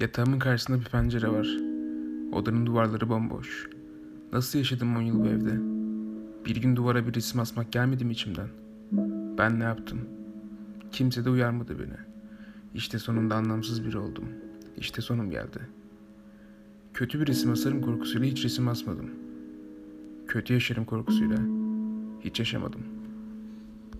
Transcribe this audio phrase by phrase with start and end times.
[0.00, 1.48] Yatağımın karşısında bir pencere var.
[2.32, 3.68] Odanın duvarları bomboş.
[4.32, 5.60] Nasıl yaşadım 10 yıl bu evde?
[6.44, 8.48] Bir gün duvara bir resim asmak gelmedi mi içimden?
[9.38, 10.00] Ben ne yaptım?
[10.92, 11.96] Kimse de uyarmadı beni.
[12.74, 14.24] İşte sonunda anlamsız biri oldum.
[14.76, 15.58] İşte sonum geldi.
[16.94, 19.10] Kötü bir resim asarım korkusuyla hiç resim asmadım.
[20.28, 21.38] Kötü yaşarım korkusuyla
[22.20, 22.97] hiç yaşamadım.